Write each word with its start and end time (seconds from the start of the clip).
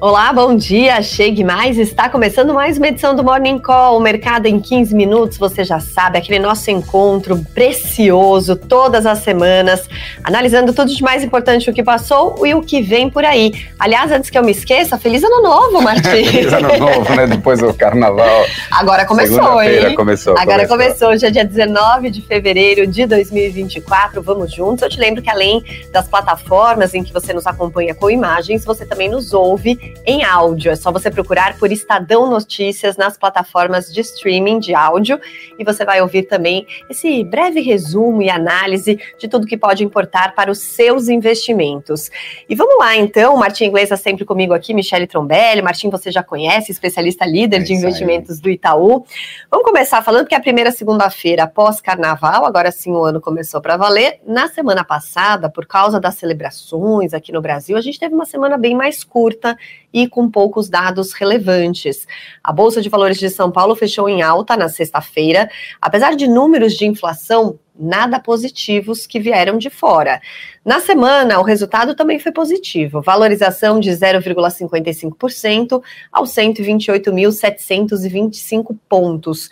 Olá, 0.00 0.32
bom 0.32 0.54
dia. 0.54 1.02
Chegue 1.02 1.42
mais. 1.42 1.76
Está 1.76 2.08
começando 2.08 2.54
mais 2.54 2.78
uma 2.78 2.86
edição 2.86 3.16
do 3.16 3.24
Morning 3.24 3.58
Call, 3.58 3.96
o 3.96 4.00
mercado 4.00 4.46
em 4.46 4.60
15 4.60 4.94
minutos. 4.94 5.36
Você 5.38 5.64
já 5.64 5.80
sabe, 5.80 6.16
aquele 6.16 6.38
nosso 6.38 6.70
encontro 6.70 7.44
precioso 7.52 8.54
todas 8.54 9.06
as 9.06 9.18
semanas, 9.18 9.88
analisando 10.22 10.72
tudo 10.72 10.94
de 10.94 11.02
mais 11.02 11.24
importante 11.24 11.68
o 11.68 11.74
que 11.74 11.82
passou 11.82 12.46
e 12.46 12.54
o 12.54 12.62
que 12.62 12.80
vem 12.80 13.10
por 13.10 13.24
aí. 13.24 13.52
Aliás, 13.76 14.12
antes 14.12 14.30
que 14.30 14.38
eu 14.38 14.44
me 14.44 14.52
esqueça, 14.52 14.96
feliz 14.96 15.24
ano 15.24 15.42
novo, 15.42 15.82
Martim. 15.82 16.24
feliz 16.24 16.52
ano 16.52 16.78
novo, 16.78 17.14
né? 17.16 17.26
Depois 17.26 17.58
do 17.58 17.74
carnaval. 17.74 18.46
Agora 18.70 19.04
começou, 19.04 19.60
hein? 19.60 19.96
Começou. 19.96 20.38
Agora 20.38 20.68
começou. 20.68 20.78
começou. 20.78 21.08
Hoje 21.08 21.26
é 21.26 21.30
dia 21.32 21.44
19 21.44 22.10
de 22.10 22.22
fevereiro 22.22 22.86
de 22.86 23.04
2024. 23.04 24.22
Vamos 24.22 24.52
juntos. 24.54 24.82
Eu 24.82 24.88
te 24.88 25.00
lembro 25.00 25.20
que 25.20 25.28
além 25.28 25.60
das 25.90 26.06
plataformas 26.06 26.94
em 26.94 27.02
que 27.02 27.12
você 27.12 27.32
nos 27.32 27.48
acompanha 27.48 27.96
com 27.96 28.08
imagens, 28.08 28.64
você 28.64 28.86
também 28.86 29.08
nos 29.08 29.32
ouve 29.34 29.87
em 30.04 30.24
áudio. 30.24 30.70
É 30.70 30.76
só 30.76 30.90
você 30.90 31.10
procurar 31.10 31.58
por 31.58 31.70
Estadão 31.70 32.28
Notícias 32.30 32.96
nas 32.96 33.18
plataformas 33.18 33.92
de 33.92 34.00
streaming 34.00 34.58
de 34.58 34.74
áudio 34.74 35.20
e 35.58 35.64
você 35.64 35.84
vai 35.84 36.00
ouvir 36.00 36.22
também 36.22 36.66
esse 36.88 37.22
breve 37.24 37.60
resumo 37.60 38.22
e 38.22 38.30
análise 38.30 38.98
de 39.18 39.28
tudo 39.28 39.46
que 39.46 39.56
pode 39.56 39.84
importar 39.84 40.34
para 40.34 40.50
os 40.50 40.58
seus 40.58 41.08
investimentos. 41.08 42.10
E 42.48 42.54
vamos 42.54 42.78
lá, 42.78 42.96
então. 42.96 43.34
O 43.34 43.38
Martim 43.38 43.64
Inglesa 43.64 43.96
sempre 43.96 44.24
comigo 44.24 44.54
aqui, 44.54 44.72
Michele 44.72 45.06
Trombelli. 45.06 45.60
Martim, 45.62 45.90
você 45.90 46.10
já 46.10 46.22
conhece, 46.22 46.72
especialista 46.72 47.26
líder 47.26 47.60
é 47.60 47.64
de 47.64 47.74
investimentos 47.74 48.36
aí. 48.36 48.42
do 48.42 48.50
Itaú. 48.50 49.04
Vamos 49.50 49.66
começar 49.66 50.02
falando 50.02 50.26
que 50.26 50.34
é 50.34 50.38
a 50.38 50.40
primeira 50.40 50.70
segunda-feira 50.70 51.44
após 51.44 51.80
carnaval, 51.80 52.46
agora 52.46 52.70
sim 52.70 52.92
o 52.92 53.04
ano 53.04 53.20
começou 53.20 53.60
para 53.60 53.76
valer. 53.76 54.20
Na 54.26 54.48
semana 54.48 54.84
passada, 54.84 55.50
por 55.50 55.66
causa 55.66 56.00
das 56.00 56.14
celebrações 56.14 57.12
aqui 57.12 57.32
no 57.32 57.40
Brasil, 57.40 57.76
a 57.76 57.80
gente 57.80 57.98
teve 57.98 58.14
uma 58.14 58.24
semana 58.24 58.56
bem 58.56 58.74
mais 58.74 59.04
curta 59.04 59.56
e 59.92 60.08
com 60.08 60.30
poucos 60.30 60.68
dados 60.68 61.12
relevantes. 61.12 62.06
A 62.42 62.52
Bolsa 62.52 62.80
de 62.80 62.88
Valores 62.88 63.18
de 63.18 63.30
São 63.30 63.50
Paulo 63.50 63.74
fechou 63.74 64.08
em 64.08 64.22
alta 64.22 64.56
na 64.56 64.68
sexta-feira, 64.68 65.50
apesar 65.80 66.14
de 66.14 66.26
números 66.26 66.74
de 66.74 66.86
inflação 66.86 67.58
nada 67.78 68.18
positivos 68.18 69.06
que 69.06 69.20
vieram 69.20 69.56
de 69.56 69.70
fora. 69.70 70.20
Na 70.64 70.80
semana, 70.80 71.38
o 71.38 71.44
resultado 71.44 71.94
também 71.94 72.18
foi 72.18 72.32
positivo, 72.32 73.00
valorização 73.00 73.78
de 73.78 73.90
0,55% 73.90 75.80
aos 76.10 76.30
128.725 76.30 78.76
pontos. 78.88 79.48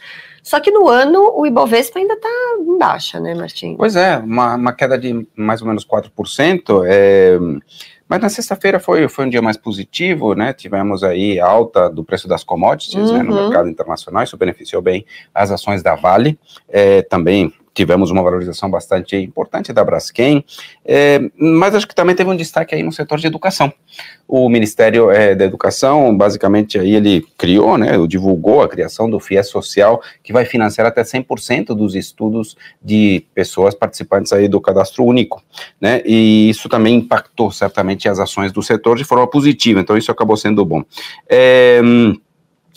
Só 0.46 0.60
que 0.60 0.70
no 0.70 0.88
ano 0.88 1.32
o 1.34 1.44
Ibovespa 1.44 1.98
ainda 1.98 2.14
está 2.14 2.28
em 2.60 2.78
baixa, 2.78 3.18
né, 3.18 3.34
Martim? 3.34 3.74
Pois 3.76 3.96
é, 3.96 4.16
uma, 4.18 4.54
uma, 4.54 4.72
queda 4.72 4.96
de 4.96 5.26
mais 5.34 5.60
ou 5.60 5.66
menos 5.66 5.84
4%. 5.84 6.84
É 6.86 7.36
mas 8.08 8.20
na 8.20 8.28
sexta-feira 8.28 8.78
foi, 8.78 9.08
foi 9.08 9.26
um 9.26 9.28
dia 9.28 9.42
mais 9.42 9.56
positivo, 9.56 10.34
né? 10.34 10.52
Tivemos 10.52 11.02
aí 11.02 11.40
alta 11.40 11.90
do 11.90 12.04
preço 12.04 12.28
das 12.28 12.44
commodities 12.44 13.10
uhum. 13.10 13.16
né, 13.16 13.22
no 13.24 13.34
uhum. 13.34 13.48
mercado 13.48 13.68
internacional, 13.68 14.22
isso 14.22 14.36
beneficiou 14.36 14.80
bem 14.80 15.04
as 15.34 15.50
ações 15.50 15.82
da 15.82 15.96
Vale, 15.96 16.38
é, 16.68 17.02
também 17.02 17.52
tivemos 17.76 18.10
uma 18.10 18.22
valorização 18.22 18.70
bastante 18.70 19.14
importante 19.16 19.70
da 19.70 19.84
Braskem, 19.84 20.42
é, 20.82 21.20
mas 21.38 21.74
acho 21.74 21.86
que 21.86 21.94
também 21.94 22.16
teve 22.16 22.30
um 22.30 22.36
destaque 22.36 22.74
aí 22.74 22.82
no 22.82 22.90
setor 22.90 23.18
de 23.18 23.26
educação. 23.26 23.70
O 24.26 24.48
Ministério 24.48 25.10
é, 25.10 25.34
da 25.34 25.44
Educação, 25.44 26.16
basicamente, 26.16 26.78
aí 26.78 26.94
ele 26.94 27.26
criou, 27.36 27.76
né, 27.76 27.94
divulgou 28.08 28.62
a 28.62 28.68
criação 28.68 29.10
do 29.10 29.20
FIES 29.20 29.48
Social, 29.48 30.00
que 30.22 30.32
vai 30.32 30.46
financiar 30.46 30.86
até 30.86 31.02
100% 31.02 31.74
dos 31.74 31.94
estudos 31.94 32.56
de 32.82 33.26
pessoas 33.34 33.74
participantes 33.74 34.32
aí 34.32 34.48
do 34.48 34.58
cadastro 34.58 35.04
único, 35.04 35.42
né, 35.78 36.00
e 36.06 36.48
isso 36.48 36.70
também 36.70 36.94
impactou 36.94 37.52
certamente 37.52 38.08
as 38.08 38.18
ações 38.18 38.52
do 38.52 38.62
setor 38.62 38.96
de 38.96 39.04
forma 39.04 39.26
positiva, 39.26 39.80
então 39.80 39.98
isso 39.98 40.10
acabou 40.10 40.36
sendo 40.38 40.64
bom. 40.64 40.82
É, 41.28 41.82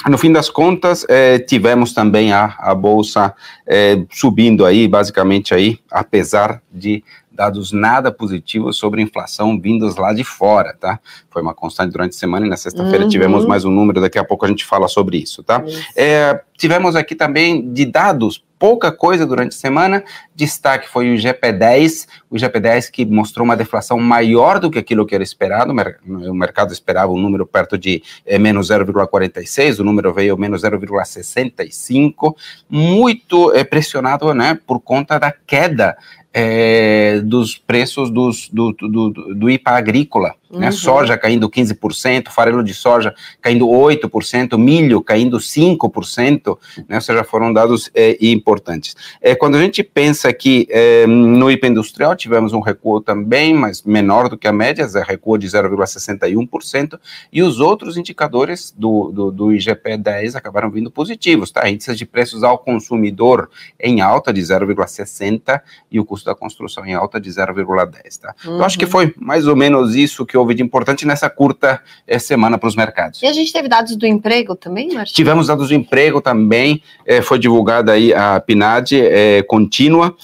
no 0.07 0.17
fim 0.17 0.31
das 0.31 0.49
contas, 0.49 1.05
eh, 1.09 1.39
tivemos 1.39 1.93
também 1.93 2.31
a, 2.31 2.55
a 2.59 2.73
bolsa 2.73 3.33
eh, 3.67 4.05
subindo 4.09 4.65
aí, 4.65 4.87
basicamente 4.87 5.53
aí, 5.53 5.79
apesar 5.91 6.61
de 6.71 7.03
dados 7.39 7.71
nada 7.71 8.11
positivos 8.11 8.77
sobre 8.77 9.01
inflação 9.01 9.59
vindos 9.59 9.95
lá 9.95 10.13
de 10.13 10.23
fora, 10.23 10.75
tá? 10.77 10.99
Foi 11.29 11.41
uma 11.41 11.53
constante 11.53 11.91
durante 11.91 12.15
a 12.15 12.19
semana 12.19 12.45
e 12.45 12.49
na 12.49 12.57
sexta-feira 12.57 13.05
uhum. 13.05 13.09
tivemos 13.09 13.45
mais 13.45 13.63
um 13.63 13.71
número, 13.71 14.01
daqui 14.01 14.19
a 14.19 14.23
pouco 14.23 14.45
a 14.45 14.49
gente 14.49 14.65
fala 14.65 14.89
sobre 14.89 15.17
isso, 15.17 15.41
tá? 15.41 15.63
Isso. 15.65 15.81
É, 15.95 16.41
tivemos 16.57 16.95
aqui 16.97 17.15
também 17.15 17.71
de 17.71 17.85
dados 17.85 18.43
pouca 18.59 18.91
coisa 18.91 19.25
durante 19.25 19.55
a 19.55 19.57
semana. 19.57 20.03
Destaque 20.35 20.87
foi 20.87 21.15
o 21.15 21.17
GP10, 21.17 22.07
o 22.29 22.35
GP10 22.35 22.91
que 22.91 23.05
mostrou 23.05 23.45
uma 23.45 23.55
deflação 23.55 23.97
maior 23.97 24.59
do 24.59 24.69
que 24.69 24.77
aquilo 24.77 25.05
que 25.05 25.15
era 25.15 25.23
esperado. 25.23 25.71
O 25.71 26.33
mercado 26.33 26.73
esperava 26.73 27.11
um 27.11 27.19
número 27.19 27.47
perto 27.47 27.77
de 27.77 28.03
é, 28.25 28.37
menos 28.37 28.69
0,46, 28.69 29.79
o 29.79 29.83
número 29.83 30.13
veio 30.13 30.37
menos 30.37 30.61
0,65, 30.61 32.35
muito 32.69 33.53
é, 33.53 33.63
pressionado 33.63 34.33
né, 34.33 34.59
por 34.67 34.79
conta 34.81 35.17
da 35.17 35.31
queda 35.31 35.97
é, 36.33 37.21
dos 37.21 37.57
preços 37.57 38.09
dos, 38.09 38.49
do, 38.49 38.71
do, 38.73 39.09
do 39.09 39.49
IPA 39.49 39.71
agrícola. 39.71 40.35
Né? 40.49 40.57
Uhum. 40.57 40.59
Né? 40.59 40.71
Soja 40.71 41.17
caindo 41.17 41.49
15%, 41.49 42.29
farelo 42.29 42.63
de 42.63 42.73
soja 42.73 43.13
caindo 43.41 43.67
8%, 43.67 44.57
milho 44.57 45.01
caindo 45.01 45.37
5%, 45.37 46.57
né? 46.87 46.95
ou 46.95 47.01
seja, 47.01 47.23
foram 47.23 47.53
dados 47.53 47.91
é, 47.93 48.17
importantes. 48.21 48.95
É, 49.21 49.35
quando 49.35 49.55
a 49.55 49.61
gente 49.61 49.83
pensa 49.83 50.31
que 50.33 50.67
é, 50.69 51.05
no 51.05 51.51
IPA 51.51 51.67
industrial 51.67 52.15
tivemos 52.15 52.53
um 52.53 52.59
recuo 52.59 52.99
também, 52.99 53.53
mas 53.53 53.83
menor 53.83 54.29
do 54.29 54.37
que 54.37 54.47
a 54.47 54.51
média, 54.51 54.87
é 54.95 55.03
recuo 55.03 55.37
de 55.37 55.47
0,61%, 55.47 56.99
e 57.31 57.43
os 57.43 57.59
outros 57.59 57.97
indicadores 57.97 58.73
do, 58.75 59.11
do, 59.11 59.31
do 59.31 59.53
IGP 59.53 59.97
10 59.97 60.35
acabaram 60.35 60.71
vindo 60.71 60.89
positivos, 60.89 61.51
tá? 61.51 61.69
Índices 61.69 61.97
de 61.97 62.05
preços 62.05 62.43
ao 62.43 62.57
consumidor 62.57 63.49
em 63.79 64.01
alta 64.01 64.33
de 64.33 64.41
0,60% 64.41 65.61
e 65.91 65.99
o 65.99 66.05
custo 66.05 66.25
da 66.25 66.35
construção 66.35 66.85
em 66.85 66.93
alta 66.93 67.19
de 67.19 67.29
0,10%, 67.29 68.19
tá? 68.19 68.35
Uhum. 68.45 68.55
Então, 68.55 68.65
acho 68.65 68.77
que 68.77 68.85
uhum. 68.85 68.91
foi 68.91 69.13
mais 69.17 69.47
ou 69.47 69.55
menos 69.55 69.95
isso 69.95 70.25
que 70.25 70.37
houve 70.39 70.53
de 70.53 70.63
importante 70.63 71.05
nessa 71.05 71.29
curta 71.29 71.81
é, 72.07 72.17
semana 72.17 72.57
para 72.57 72.67
os 72.67 72.75
mercados. 72.75 73.21
E 73.21 73.27
a 73.27 73.33
gente 73.33 73.51
teve 73.51 73.67
dados 73.67 73.95
do 73.95 74.05
emprego 74.05 74.55
também, 74.55 74.93
Marcos? 74.93 75.11
Tivemos 75.11 75.47
dados 75.47 75.69
do 75.69 75.73
emprego 75.73 76.21
também, 76.21 76.81
é, 77.05 77.21
foi 77.21 77.39
divulgada 77.39 77.91
aí 77.91 78.13
a 78.13 78.39
PNAD 78.39 78.99
é, 79.01 79.43
contínua, 79.43 80.15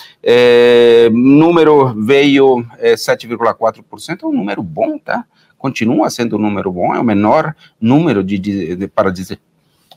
número 1.11 1.93
veio 1.95 2.65
7,4%, 2.81 4.23
é 4.23 4.25
um 4.25 4.31
número 4.31 4.63
bom, 4.63 4.97
tá? 4.97 5.23
Continua 5.57 6.09
sendo 6.09 6.35
um 6.35 6.39
número 6.39 6.71
bom, 6.71 6.95
é 6.95 6.99
o 6.99 7.03
menor 7.03 7.55
número 7.79 8.23
de, 8.23 8.37
de, 8.37 8.75
de 8.75 8.87
para 8.87 9.11
dizer 9.11 9.39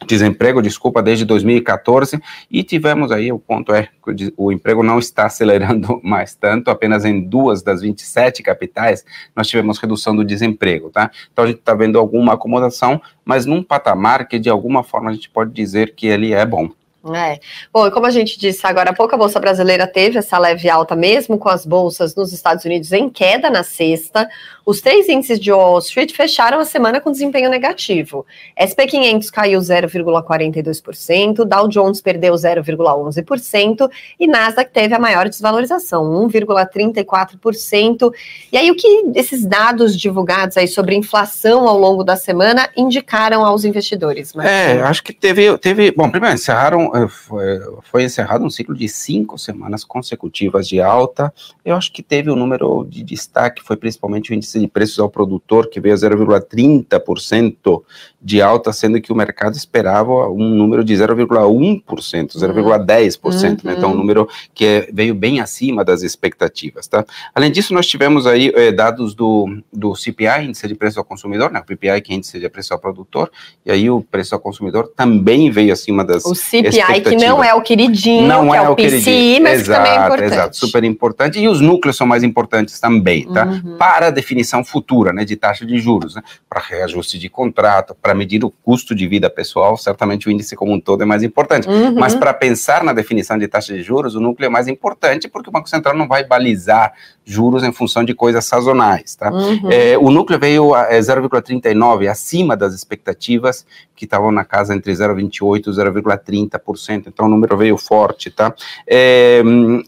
desemprego, 0.07 0.63
desculpa, 0.63 1.03
desde 1.03 1.25
2014, 1.25 2.21
e 2.51 2.63
tivemos 2.63 3.11
aí, 3.11 3.33
o 3.33 3.39
ponto 3.39 3.73
é 3.73 3.89
que 4.05 4.33
o 4.37 4.53
emprego 4.53 4.83
não 4.83 4.99
está 4.99 5.27
acelerando 5.27 6.01
mais 6.05 6.35
tanto, 6.35 6.71
apenas 6.71 7.05
em 7.05 7.21
duas 7.21 7.63
das 7.63 7.83
27 7.83 8.43
capitais 8.43 9.05
nós 9.35 9.49
tivemos 9.49 9.79
redução 9.79 10.15
do 10.15 10.25
desemprego, 10.25 10.91
tá? 10.91 11.11
Então 11.33 11.45
a 11.45 11.49
gente 11.49 11.59
está 11.59 11.75
vendo 11.75 11.99
alguma 11.99 12.35
acomodação, 12.35 13.01
mas 13.25 13.47
num 13.47 13.63
patamar 13.63 14.27
que 14.27 14.39
de 14.39 14.49
alguma 14.49 14.83
forma 14.83 15.11
a 15.11 15.13
gente 15.13 15.29
pode 15.29 15.53
dizer 15.53 15.95
que 15.95 16.07
ele 16.07 16.33
é 16.33 16.45
bom. 16.45 16.71
É. 17.15 17.39
Bom, 17.73 17.89
como 17.93 18.07
a 18.07 18.11
gente 18.11 18.39
disse 18.39 18.67
agora 18.67 18.91
há 18.91 18.93
pouco, 18.93 19.15
a 19.15 19.19
Bolsa 19.19 19.39
Brasileira 19.39 19.87
teve 19.87 20.19
essa 20.19 20.37
leve 20.37 20.69
alta 20.69 20.97
mesmo 20.97 21.39
com 21.39 21.49
as 21.49 21.65
bolsas 21.65 22.17
nos 22.17 22.33
Estados 22.33 22.65
Unidos 22.65 22.93
em 22.93 23.09
queda 23.09 23.49
na 23.49 23.63
sexta. 23.63 24.29
Os 24.67 24.81
três 24.81 25.09
índices 25.09 25.39
de 25.41 25.53
Wall 25.53 25.79
Street 25.79 26.13
fecharam 26.13 26.59
a 26.59 26.65
semana 26.65 27.01
com 27.01 27.13
desempenho 27.13 27.49
negativo. 27.49 28.27
SP 28.59 28.87
500 28.87 29.31
caiu 29.31 29.61
0,42%, 29.61 31.45
Dow 31.45 31.69
Jones 31.69 32.03
perdeu 32.03 32.35
0,11% 32.35 33.91
e 34.19 34.27
Nasdaq 34.27 34.71
teve 34.73 34.95
a 34.95 34.99
maior 34.99 35.29
desvalorização, 35.29 36.05
1,34%. 36.29 38.13
E 38.53 38.59
aí 38.59 38.71
o 38.71 38.75
que 38.75 39.05
esses 39.15 39.47
dados 39.47 39.97
divulgados 39.97 40.57
aí 40.57 40.67
sobre 40.67 40.97
inflação 40.97 41.67
ao 41.69 41.79
longo 41.79 42.03
da 42.03 42.17
semana 42.17 42.69
indicaram 42.77 43.45
aos 43.45 43.65
investidores? 43.65 44.35
Marcos? 44.35 44.53
É, 44.53 44.83
acho 44.83 45.03
que 45.03 45.13
teve, 45.15 45.57
teve, 45.59 45.93
bom, 45.93 46.11
primeiro 46.11 46.35
encerraram 46.35 46.88
foi, 47.09 47.61
foi, 47.83 48.05
encerrado 48.05 48.45
um 48.45 48.51
ciclo 48.51 48.75
de 48.75 48.89
cinco 48.89 49.39
semanas 49.39 49.85
consecutivas 49.85 50.67
de 50.69 50.81
alta. 50.81 51.33
Eu 51.65 51.77
acho 51.77 51.93
que 51.93 52.03
teve 52.03 52.31
um 52.31 52.37
número 52.37 52.87
de 52.89 53.03
destaque, 53.03 53.63
foi 53.63 53.77
principalmente 53.77 54.31
o 54.31 54.35
índice 54.35 54.59
de 54.59 54.67
preços 54.69 54.99
ao 54.99 55.09
produtor, 55.09 55.69
que 55.69 55.81
veio 55.81 55.95
a 55.95 55.99
0,30% 55.99 57.83
de 58.21 58.43
alta, 58.43 58.73
sendo 58.73 59.01
que 59.01 59.13
o 59.13 59.17
mercado 59.17 59.55
esperava 59.55 60.29
um 60.29 60.49
número 60.49 60.85
de 60.85 60.95
0,1%, 60.95 61.83
0,10%. 61.85 63.25
Uhum. 63.25 63.57
Né? 63.63 63.75
Então, 63.77 63.93
um 63.93 63.97
número 63.97 64.29
que 64.55 64.65
é, 64.65 64.89
veio 64.93 65.15
bem 65.15 65.41
acima 65.41 65.85
das 65.85 66.03
expectativas. 66.03 66.87
Tá? 66.87 67.05
Além 67.35 67.51
disso, 67.51 67.73
nós 67.73 67.87
tivemos 67.87 68.27
aí 68.27 68.53
eh, 68.55 68.73
dados 68.73 69.15
do, 69.15 69.63
do 69.73 69.95
CPI, 69.95 70.47
índice 70.47 70.67
de 70.67 70.75
preço 70.75 70.99
ao 70.99 71.05
consumidor, 71.05 71.51
né? 71.51 71.61
o 71.61 71.65
PPI, 71.65 72.01
que 72.01 72.13
é 72.13 72.17
índice 72.17 72.39
de 72.41 72.49
preço 72.49 72.73
ao 72.75 72.79
produtor, 72.79 73.31
e 73.65 73.71
aí 73.71 73.89
o 73.89 74.03
preço 74.03 74.35
ao 74.35 74.41
consumidor 74.41 74.93
também 74.97 75.51
veio 75.51 75.73
acima 75.73 76.05
das 76.05 76.25
o 76.25 76.35
CPI, 76.35 76.78
que 77.01 77.17
não 77.17 77.43
é 77.43 77.55
o 77.55 77.63
queridinho, 77.63 78.27
não 78.27 78.51
que 78.51 78.57
é, 78.57 78.59
é 78.59 78.69
o 78.69 78.77
PCI, 78.77 78.91
queridinho. 78.91 79.43
mas 79.43 79.61
exato, 79.61 79.79
também 79.79 79.93
é 79.93 80.05
importante. 80.05 80.33
Exato, 80.33 80.57
super 80.57 80.85
importante. 80.85 81.39
E 81.39 81.49
os 81.49 81.61
núcleos 81.61 81.97
são 81.97 82.07
mais 82.07 82.23
importantes 82.23 82.81
também, 82.81 83.27
tá? 83.27 83.47
Uhum. 83.47 83.77
Para 83.77 84.09
a 84.09 84.11
definição 84.11 84.65
futura, 84.65 85.13
né, 85.13 85.25
de 85.25 85.37
taxa 85.37 85.65
de 85.65 85.79
juros, 85.79 86.15
né? 86.15 86.23
Para 86.49 86.61
reajuste 86.61 87.19
de 87.19 87.29
contrato, 87.29 87.95
para 88.01 88.15
medir 88.15 88.45
o 88.45 88.51
custo 88.51 88.95
de 88.95 89.07
vida 89.07 89.29
pessoal, 89.31 89.77
certamente 89.77 90.29
o 90.29 90.31
índice 90.31 90.57
como 90.57 90.73
um 90.73 90.81
todo 90.81 91.03
é 91.03 91.07
mais 91.07 91.23
importante. 91.23 91.69
Uhum. 91.69 91.95
Mas 91.95 92.15
para 92.15 92.33
pensar 92.33 92.83
na 92.85 92.93
definição 92.93 93.39
de 93.39 93.49
taxa 93.49 93.75
de 93.75 93.83
juros, 93.83 94.15
o 94.15 94.21
núcleo 94.21 94.47
é 94.47 94.51
mais 94.51 94.69
importante 94.69 95.29
porque 95.29 95.49
o 95.49 95.53
Banco 95.53 95.69
Central 95.69 95.97
não 95.97 96.09
vai 96.09 96.25
balizar 96.25 96.93
juros 97.25 97.63
em 97.63 97.73
função 97.73 98.05
de 98.05 98.15
coisas 98.15 98.45
sazonais, 98.47 99.15
tá? 99.15 99.31
Uhum. 99.31 99.71
É, 99.71 99.99
o 99.99 100.11
núcleo 100.11 100.39
veio 100.39 100.75
a 100.75 100.89
0,39 100.91 102.05
é, 102.05 102.09
acima 102.09 102.57
das 102.57 102.75
expectativas 102.75 103.67
que 103.95 104.05
estavam 104.05 104.33
na 104.33 104.45
casa 104.45 104.75
entre 104.75 104.93
0,28 104.93 105.67
e 105.67 105.71
0,30%, 105.71 106.61
então 107.09 107.27
o 107.27 107.29
número 107.29 107.57
veio 107.57 107.77
forte, 107.77 108.31
tá? 108.31 108.55
É, 108.87 109.43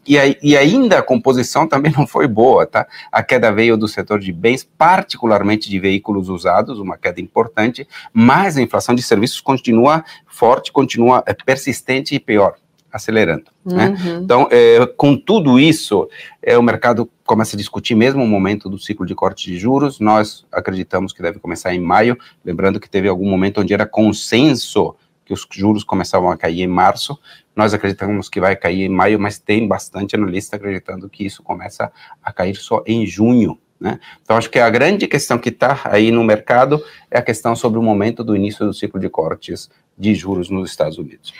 e, 0.06 0.16
e, 0.42 0.56
ainda 0.56 0.98
a 0.98 1.02
composição 1.02 1.66
também 1.66 1.92
não 1.96 2.06
foi 2.06 2.26
boa, 2.26 2.66
tá? 2.66 2.86
A 3.10 3.22
queda 3.22 3.52
veio 3.52 3.76
do 3.76 3.88
setor 3.88 4.18
de 4.18 4.32
bens, 4.32 4.66
particularmente 4.78 5.68
de 5.68 5.78
veículos 5.78 6.28
usados, 6.28 6.78
uma 6.78 6.96
queda 6.96 7.20
importante, 7.20 7.86
mas 8.12 8.56
a 8.56 8.62
inflação 8.62 8.94
de 8.94 9.02
serviços 9.02 9.40
continua 9.40 10.04
forte, 10.26 10.72
continua 10.72 11.22
é, 11.26 11.34
persistente 11.34 12.14
e 12.14 12.20
pior 12.20 12.54
acelerando. 12.92 13.44
Né? 13.64 13.88
Uhum. 13.88 13.94
Né? 13.94 14.20
Então, 14.22 14.48
é, 14.50 14.84
com 14.96 15.16
tudo 15.16 15.58
isso, 15.58 16.08
é, 16.42 16.58
o 16.58 16.62
mercado 16.62 17.08
começa 17.24 17.54
a 17.54 17.58
discutir 17.58 17.94
mesmo 17.94 18.22
o 18.22 18.26
momento 18.26 18.68
do 18.68 18.78
ciclo 18.78 19.06
de 19.06 19.14
corte 19.14 19.50
de 19.50 19.58
juros. 19.58 20.00
Nós 20.00 20.44
acreditamos 20.50 21.12
que 21.12 21.22
deve 21.22 21.38
começar 21.38 21.72
em 21.74 21.80
maio, 21.80 22.18
lembrando 22.44 22.80
que 22.80 22.90
teve 22.90 23.08
algum 23.08 23.28
momento 23.28 23.60
onde 23.60 23.72
era 23.72 23.86
consenso 23.86 24.94
que 25.30 25.34
os 25.34 25.46
juros 25.48 25.84
começavam 25.84 26.28
a 26.28 26.36
cair 26.36 26.62
em 26.62 26.66
março. 26.66 27.16
Nós 27.54 27.72
acreditamos 27.72 28.28
que 28.28 28.40
vai 28.40 28.56
cair 28.56 28.82
em 28.82 28.88
maio, 28.88 29.18
mas 29.20 29.38
tem 29.38 29.66
bastante 29.66 30.16
analista 30.16 30.56
acreditando 30.56 31.08
que 31.08 31.24
isso 31.24 31.40
começa 31.40 31.92
a 32.20 32.32
cair 32.32 32.56
só 32.56 32.82
em 32.84 33.06
junho. 33.06 33.56
Né? 33.78 34.00
Então, 34.22 34.36
acho 34.36 34.50
que 34.50 34.58
a 34.58 34.68
grande 34.68 35.06
questão 35.06 35.38
que 35.38 35.50
está 35.50 35.80
aí 35.84 36.10
no 36.10 36.24
mercado 36.24 36.84
é 37.08 37.18
a 37.18 37.22
questão 37.22 37.54
sobre 37.54 37.78
o 37.78 37.82
momento 37.82 38.24
do 38.24 38.34
início 38.34 38.66
do 38.66 38.74
ciclo 38.74 38.98
de 38.98 39.08
cortes 39.08 39.70
de 39.96 40.16
juros 40.16 40.50
nos 40.50 40.68
Estados 40.68 40.98
Unidos. 40.98 41.32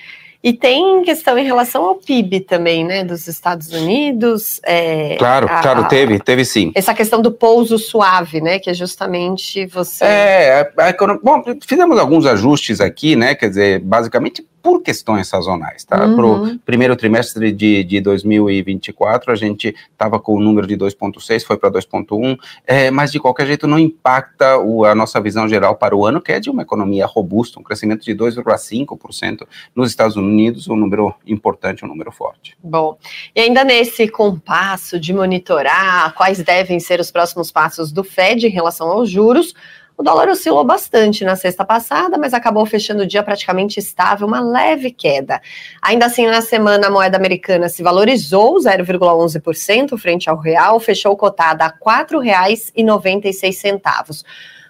E 0.42 0.54
tem 0.54 1.02
questão 1.02 1.38
em 1.38 1.44
relação 1.44 1.84
ao 1.84 1.96
PIB 1.96 2.40
também, 2.40 2.82
né, 2.82 3.04
dos 3.04 3.28
Estados 3.28 3.70
Unidos. 3.72 4.58
É, 4.64 5.16
claro, 5.18 5.46
a, 5.46 5.60
claro, 5.60 5.88
teve, 5.88 6.18
teve 6.18 6.46
sim. 6.46 6.72
Essa 6.74 6.94
questão 6.94 7.20
do 7.20 7.30
pouso 7.30 7.78
suave, 7.78 8.40
né, 8.40 8.58
que 8.58 8.70
é 8.70 8.74
justamente 8.74 9.66
você. 9.66 10.04
É, 10.04 10.72
a, 10.78 10.88
a, 10.88 11.18
bom, 11.22 11.42
fizemos 11.66 11.98
alguns 11.98 12.24
ajustes 12.24 12.80
aqui, 12.80 13.14
né, 13.14 13.34
quer 13.34 13.50
dizer, 13.50 13.80
basicamente 13.80 14.42
por 14.62 14.82
questões 14.82 15.28
sazonais, 15.28 15.84
tá? 15.84 16.04
Uhum. 16.04 16.16
Para 16.16 16.26
o 16.26 16.58
primeiro 16.58 16.96
trimestre 16.96 17.52
de, 17.52 17.84
de 17.84 18.00
2024, 18.00 19.32
a 19.32 19.36
gente 19.36 19.74
estava 19.92 20.18
com 20.18 20.34
o 20.34 20.40
número 20.40 20.66
de 20.66 20.76
2,6, 20.76 21.44
foi 21.44 21.56
para 21.56 21.70
2,1, 21.70 22.38
é, 22.66 22.90
mas 22.90 23.10
de 23.10 23.18
qualquer 23.18 23.46
jeito 23.46 23.66
não 23.66 23.78
impacta 23.78 24.58
o, 24.58 24.84
a 24.84 24.94
nossa 24.94 25.20
visão 25.20 25.48
geral 25.48 25.76
para 25.76 25.96
o 25.96 26.06
ano, 26.06 26.20
que 26.20 26.32
é 26.32 26.40
de 26.40 26.50
uma 26.50 26.62
economia 26.62 27.06
robusta, 27.06 27.58
um 27.58 27.62
crescimento 27.62 28.04
de 28.04 28.14
2,5% 28.14 29.46
nos 29.74 29.90
Estados 29.90 30.16
Unidos, 30.16 30.68
um 30.68 30.76
número 30.76 31.14
importante, 31.26 31.84
um 31.84 31.88
número 31.88 32.12
forte. 32.12 32.56
Bom, 32.62 32.98
e 33.34 33.40
ainda 33.40 33.64
nesse 33.64 34.08
compasso 34.08 34.98
de 34.98 35.12
monitorar 35.12 36.14
quais 36.14 36.42
devem 36.42 36.78
ser 36.80 37.00
os 37.00 37.10
próximos 37.10 37.50
passos 37.50 37.92
do 37.92 38.04
Fed 38.04 38.46
em 38.46 38.50
relação 38.50 38.88
aos 38.88 39.10
juros, 39.10 39.54
o 40.00 40.02
dólar 40.02 40.30
oscilou 40.30 40.64
bastante 40.64 41.22
na 41.26 41.36
sexta 41.36 41.62
passada, 41.62 42.16
mas 42.16 42.32
acabou 42.32 42.64
fechando 42.64 43.02
o 43.02 43.06
dia 43.06 43.22
praticamente 43.22 43.78
estável, 43.78 44.26
uma 44.26 44.40
leve 44.40 44.90
queda. 44.90 45.42
Ainda 45.82 46.06
assim, 46.06 46.26
na 46.26 46.40
semana, 46.40 46.86
a 46.86 46.90
moeda 46.90 47.18
americana 47.18 47.68
se 47.68 47.82
valorizou 47.82 48.54
0,11% 48.54 49.98
frente 49.98 50.30
ao 50.30 50.38
real, 50.38 50.80
fechou 50.80 51.14
cotada 51.18 51.66
a 51.66 51.68
R$ 51.68 51.74
4,96 52.06 54.24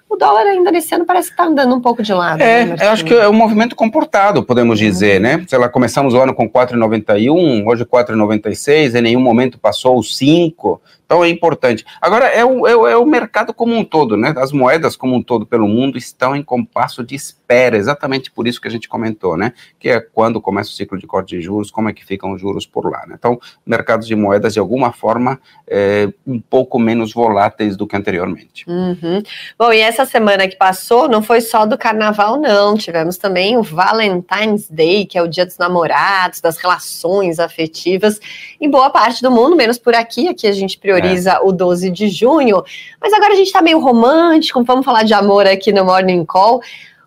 o 0.08 0.16
dólar 0.16 0.42
ainda 0.42 0.72
nesse 0.72 0.92
ano 0.92 1.06
parece 1.06 1.28
que 1.28 1.34
está 1.34 1.44
andando 1.44 1.72
um 1.72 1.80
pouco 1.80 2.02
de 2.02 2.12
lado. 2.12 2.42
É, 2.42 2.64
né, 2.64 2.74
eu 2.80 2.90
acho 2.90 3.04
que 3.04 3.14
é 3.14 3.28
um 3.28 3.32
movimento 3.32 3.76
comportado, 3.76 4.42
podemos 4.42 4.80
uhum. 4.80 4.86
dizer, 4.88 5.20
né? 5.20 5.44
Se 5.46 5.54
ela 5.54 5.68
começamos 5.68 6.14
o 6.14 6.18
ano 6.18 6.34
com 6.34 6.50
4,91, 6.50 7.64
hoje 7.64 7.84
4,96, 7.84 8.98
em 8.98 9.02
nenhum 9.02 9.20
momento 9.20 9.60
passou 9.60 9.96
os 9.96 10.18
5. 10.18 10.82
Então 11.10 11.24
é 11.24 11.28
importante. 11.28 11.84
Agora, 12.00 12.26
é 12.26 12.44
o, 12.44 12.64
é, 12.68 12.92
é 12.92 12.96
o 12.96 13.04
mercado 13.04 13.52
como 13.52 13.74
um 13.74 13.84
todo, 13.84 14.16
né? 14.16 14.32
As 14.36 14.52
moedas 14.52 14.94
como 14.94 15.16
um 15.16 15.20
todo 15.20 15.44
pelo 15.44 15.66
mundo 15.66 15.98
estão 15.98 16.36
em 16.36 16.42
compasso 16.42 17.02
de 17.02 17.16
espera, 17.16 17.76
exatamente 17.76 18.30
por 18.30 18.46
isso 18.46 18.60
que 18.60 18.68
a 18.68 18.70
gente 18.70 18.88
comentou, 18.88 19.36
né? 19.36 19.52
Que 19.76 19.88
é 19.88 20.00
quando 20.00 20.40
começa 20.40 20.70
o 20.70 20.72
ciclo 20.72 20.96
de 20.96 21.08
corte 21.08 21.36
de 21.36 21.42
juros, 21.42 21.68
como 21.68 21.88
é 21.88 21.92
que 21.92 22.04
ficam 22.04 22.30
os 22.30 22.40
juros 22.40 22.64
por 22.64 22.88
lá, 22.88 23.04
né? 23.08 23.16
Então, 23.18 23.40
mercados 23.66 24.06
de 24.06 24.14
moedas, 24.14 24.54
de 24.54 24.60
alguma 24.60 24.92
forma, 24.92 25.40
é, 25.66 26.08
um 26.24 26.38
pouco 26.38 26.78
menos 26.78 27.12
voláteis 27.12 27.76
do 27.76 27.88
que 27.88 27.96
anteriormente. 27.96 28.64
Uhum. 28.68 29.20
Bom, 29.58 29.72
e 29.72 29.80
essa 29.80 30.04
semana 30.06 30.46
que 30.46 30.54
passou 30.54 31.08
não 31.08 31.24
foi 31.24 31.40
só 31.40 31.66
do 31.66 31.76
carnaval, 31.76 32.40
não. 32.40 32.76
Tivemos 32.76 33.18
também 33.18 33.56
o 33.56 33.64
Valentine's 33.64 34.70
Day, 34.70 35.06
que 35.06 35.18
é 35.18 35.22
o 35.22 35.26
dia 35.26 35.44
dos 35.44 35.58
namorados, 35.58 36.40
das 36.40 36.56
relações 36.56 37.40
afetivas, 37.40 38.20
em 38.60 38.70
boa 38.70 38.90
parte 38.90 39.20
do 39.22 39.30
mundo, 39.32 39.56
menos 39.56 39.76
por 39.76 39.92
aqui. 39.92 40.28
Aqui 40.28 40.46
a 40.46 40.52
gente 40.52 40.78
prioriza 40.78 40.99
prioriza 41.00 41.32
é. 41.32 41.40
o 41.40 41.52
12 41.52 41.90
de 41.90 42.08
junho. 42.08 42.62
Mas 43.00 43.12
agora 43.12 43.32
a 43.32 43.36
gente 43.36 43.46
está 43.46 43.62
meio 43.62 43.78
romântico, 43.78 44.62
vamos 44.64 44.84
falar 44.84 45.02
de 45.02 45.14
amor 45.14 45.46
aqui 45.46 45.72
no 45.72 45.84
Morning 45.84 46.24
Call. 46.24 46.60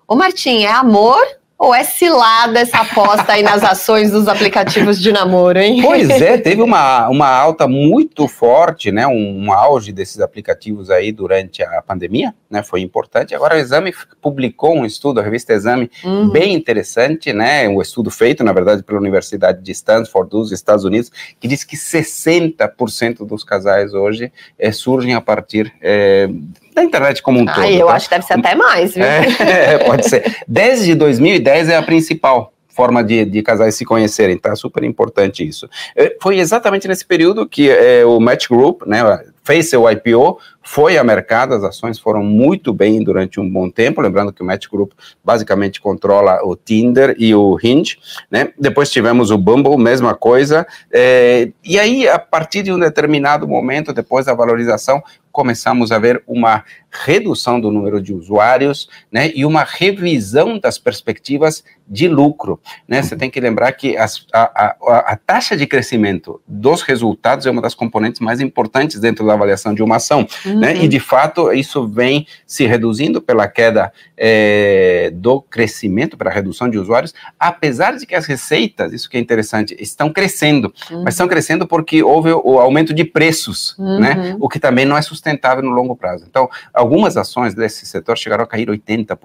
Ô 0.08 0.16
Martim, 0.16 0.64
é 0.64 0.72
amor 0.72 1.22
ou 1.64 1.74
é 1.74 1.86
cilada 1.86 2.60
essa 2.60 2.80
aposta 2.80 3.32
aí 3.32 3.42
nas 3.42 3.64
ações 3.64 4.12
dos 4.12 4.28
aplicativos 4.28 5.02
de 5.02 5.14
namoro, 5.14 5.58
hein? 5.58 5.82
Pois 5.82 6.10
é, 6.10 6.36
teve 6.38 6.62
uma, 6.62 7.08
uma 7.08 7.30
alta 7.30 7.70
muito 7.70 8.28
forte, 8.28 8.92
né? 8.92 9.08
Um, 9.08 9.46
um 9.46 9.54
auge 9.54 9.94
desses 9.94 10.20
aplicativos 10.20 10.90
aí 10.90 11.14
durante 11.14 11.64
a 11.64 11.82
pandemia, 11.82 12.36
né? 12.50 12.62
Foi 12.64 12.82
importante. 12.82 13.34
Agora 13.34 13.56
o 13.56 13.58
Exame 13.58 13.94
publicou 14.22 14.76
um 14.76 14.86
estudo, 14.86 15.22
a 15.22 15.24
revista 15.24 15.54
Exame, 15.54 15.90
uhum. 16.04 16.30
bem 16.30 16.54
interessante, 16.54 17.32
né? 17.32 17.66
Um 17.70 17.82
estudo 17.82 18.12
feito, 18.12 18.44
na 18.44 18.52
verdade, 18.52 18.84
pela 18.84 19.00
Universidade 19.00 19.62
de 19.62 19.72
Stanford 19.72 20.30
dos 20.30 20.52
Estados 20.52 20.84
Unidos, 20.84 21.10
que 21.40 21.48
diz 21.48 21.64
que 21.64 21.78
60% 21.78 23.26
dos 23.26 23.42
casais 23.46 23.94
hoje 23.94 24.34
é, 24.60 24.70
surgem 24.74 25.14
a 25.14 25.22
partir 25.22 25.74
é, 25.82 26.28
da 26.74 26.84
internet 26.84 27.22
como 27.22 27.40
um 27.40 27.46
ah, 27.48 27.54
todo. 27.54 27.68
Eu 27.68 27.88
tá? 27.88 27.94
acho 27.94 28.10
que 28.10 28.16
deve 28.16 28.26
ser 28.26 28.34
até 28.34 28.56
mais, 28.56 28.94
viu? 28.94 29.04
É, 29.04 29.78
pode 29.86 30.08
ser. 30.08 30.38
Desde 30.48 30.96
2010 30.96 31.70
é 31.70 31.78
a 31.78 31.82
principal 31.82 32.54
forma 32.74 33.04
de, 33.04 33.24
de 33.26 33.42
casais 33.42 33.76
se 33.76 33.86
conhecerem, 33.86 34.38
tá? 34.38 34.56
Super 34.56 34.84
importante 34.84 35.48
isso. 35.48 35.70
É, 35.96 36.16
foi 36.22 36.40
exatamente 36.40 36.88
nesse 36.88 37.06
período 37.06 37.48
que 37.48 37.70
é, 37.70 38.04
o 38.06 38.20
Match 38.20 38.48
Group, 38.50 38.82
né, 38.86 39.02
fez 39.44 39.70
seu 39.70 39.90
IPO, 39.90 40.40
foi 40.64 40.98
a 40.98 41.04
mercado, 41.04 41.54
as 41.54 41.64
ações 41.64 42.00
foram 42.00 42.24
muito 42.24 42.74
bem 42.74 43.04
durante 43.04 43.40
um 43.40 43.50
bom 43.50 43.70
tempo, 43.70 44.02
lembrando 44.02 44.32
que 44.32 44.42
o 44.42 44.46
Match 44.46 44.68
Group 44.70 44.94
basicamente 45.24 45.82
controla 45.82 46.40
o 46.44 46.56
Tinder 46.56 47.16
e 47.20 47.36
o 47.36 47.58
Hinge, 47.62 47.98
né? 48.32 48.54
Depois 48.58 48.90
tivemos 48.90 49.30
o 49.30 49.38
Bumble, 49.38 49.78
mesma 49.78 50.16
coisa, 50.16 50.66
é, 50.92 51.52
e 51.64 51.78
aí, 51.78 52.08
a 52.08 52.18
partir 52.18 52.64
de 52.64 52.72
um 52.72 52.80
determinado 52.80 53.48
momento, 53.48 53.94
depois 53.94 54.26
da 54.26 54.34
valorização, 54.34 55.04
começamos 55.34 55.92
a 55.92 55.98
ver 55.98 56.24
uma 56.28 56.64
redução 56.92 57.60
do 57.60 57.72
número 57.72 58.00
de 58.00 58.14
usuários, 58.14 58.88
né, 59.12 59.32
e 59.34 59.44
uma 59.44 59.64
revisão 59.64 60.60
das 60.60 60.78
perspectivas 60.78 61.64
de 61.88 62.08
lucro, 62.08 62.62
né, 62.88 63.02
você 63.02 63.16
tem 63.16 63.32
que 63.32 63.40
lembrar 63.40 63.72
que 63.72 63.98
as, 63.98 64.28
a, 64.32 64.42
a, 64.42 64.98
a, 65.12 65.18
taxa 65.18 65.58
de 65.58 65.66
crescimento 65.66 66.40
dos 66.48 66.84
resultados 66.84 67.48
é 67.48 67.52
uma 67.52 67.64
das 67.64 67.74
componentes 67.74 68.22
mais 68.22 68.40
importantes 68.40 69.00
dentro 69.00 69.26
da 69.26 69.34
avaliação 69.34 69.74
de 69.74 69.82
uma 69.82 69.96
ação, 69.96 70.28
uhum. 70.46 70.53
Né? 70.56 70.84
E 70.84 70.88
de 70.88 71.00
fato 71.00 71.52
isso 71.52 71.88
vem 71.88 72.28
se 72.46 72.66
reduzindo 72.66 73.22
pela 73.22 73.48
queda 73.48 73.92
é, 74.18 75.12
do 75.14 75.42
crescimento, 75.42 76.18
pela 76.18 76.32
redução 76.32 76.70
de 76.70 76.78
usuários, 76.78 77.14
apesar 77.40 77.98
de 77.98 78.06
que 78.06 78.16
as 78.16 78.26
receitas, 78.26 78.94
isso 78.94 79.10
que 79.10 79.18
é 79.18 79.20
interessante, 79.20 79.76
estão 79.80 80.12
crescendo, 80.12 80.74
uhum. 80.90 81.04
mas 81.04 81.14
estão 81.14 81.28
crescendo 81.28 81.68
porque 81.68 82.04
houve 82.04 82.32
o 82.32 82.60
aumento 82.60 82.94
de 82.94 83.04
preços, 83.04 83.76
né? 83.78 83.86
uhum. 83.86 84.00
né? 84.00 84.38
O 84.40 84.48
que 84.48 84.60
também 84.60 84.86
não 84.86 84.98
é 84.98 85.02
sustentável 85.02 85.64
no 85.64 85.72
longo 85.72 85.96
prazo. 85.96 86.26
Então, 86.30 86.50
algumas 86.74 87.18
ações 87.18 87.54
desse 87.54 87.86
setor 87.86 88.18
chegaram 88.18 88.44
a 88.44 88.48
cair 88.48 88.68
80%, 88.68 89.18